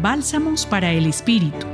[0.00, 1.66] Bálsamos para el Espíritu.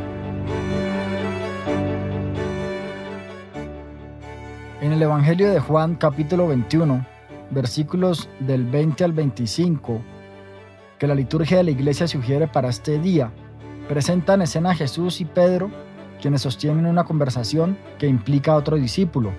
[4.80, 7.04] En el Evangelio de Juan capítulo 21,
[7.50, 10.00] versículos del 20 al 25,
[10.98, 13.30] que la liturgia de la iglesia sugiere para este día,
[13.90, 15.70] presentan escena a Jesús y Pedro,
[16.18, 19.32] quienes sostienen una conversación que implica a otro discípulo.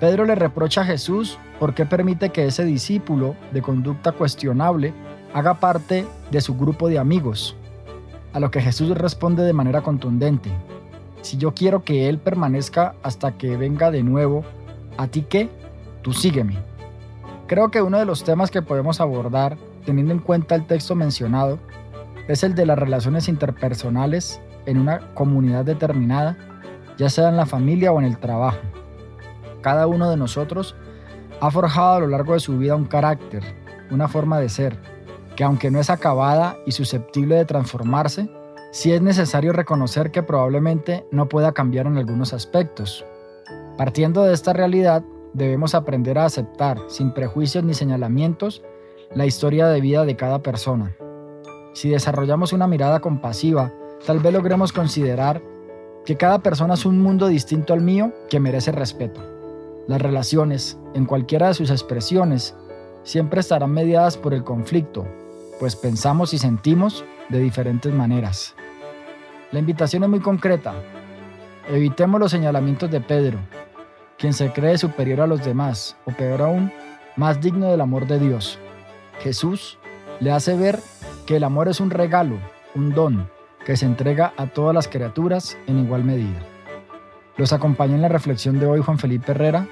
[0.00, 4.92] Pedro le reprocha a Jesús por qué permite que ese discípulo de conducta cuestionable
[5.32, 7.54] haga parte de su grupo de amigos.
[8.38, 10.52] A lo que Jesús responde de manera contundente,
[11.22, 14.44] si yo quiero que Él permanezca hasta que venga de nuevo,
[14.96, 15.50] ¿a ti qué?
[16.02, 16.56] Tú sígueme.
[17.48, 21.58] Creo que uno de los temas que podemos abordar, teniendo en cuenta el texto mencionado,
[22.28, 26.36] es el de las relaciones interpersonales en una comunidad determinada,
[26.96, 28.60] ya sea en la familia o en el trabajo.
[29.62, 30.76] Cada uno de nosotros
[31.40, 33.42] ha forjado a lo largo de su vida un carácter,
[33.90, 34.78] una forma de ser,
[35.38, 38.28] que aunque no es acabada y susceptible de transformarse,
[38.72, 43.06] sí es necesario reconocer que probablemente no pueda cambiar en algunos aspectos.
[43.76, 45.04] Partiendo de esta realidad,
[45.34, 48.64] debemos aprender a aceptar, sin prejuicios ni señalamientos,
[49.14, 50.96] la historia de vida de cada persona.
[51.72, 53.72] Si desarrollamos una mirada compasiva,
[54.04, 55.40] tal vez logremos considerar
[56.04, 59.20] que cada persona es un mundo distinto al mío que merece respeto.
[59.86, 62.56] Las relaciones, en cualquiera de sus expresiones,
[63.04, 65.06] siempre estarán mediadas por el conflicto,
[65.58, 68.54] pues pensamos y sentimos de diferentes maneras.
[69.52, 70.74] La invitación es muy concreta.
[71.68, 73.38] Evitemos los señalamientos de Pedro,
[74.18, 76.72] quien se cree superior a los demás, o peor aún,
[77.16, 78.58] más digno del amor de Dios.
[79.20, 79.78] Jesús
[80.20, 80.80] le hace ver
[81.26, 82.38] que el amor es un regalo,
[82.74, 83.30] un don,
[83.64, 86.40] que se entrega a todas las criaturas en igual medida.
[87.36, 89.66] Los acompaña en la reflexión de hoy Juan Felipe Herrera,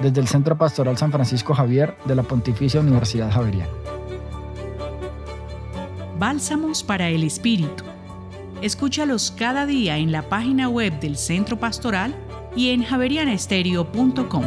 [0.00, 3.99] desde el Centro Pastoral San Francisco Javier de la Pontificia Universidad Javeriana.
[6.20, 7.82] Bálsamos para el Espíritu.
[8.60, 12.14] Escúchalos cada día en la página web del Centro Pastoral
[12.54, 14.44] y en javerianestereo.com.